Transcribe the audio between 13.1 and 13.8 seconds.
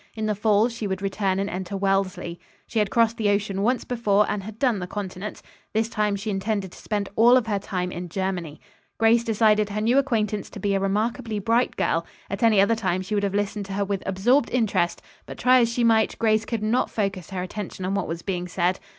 would have listened to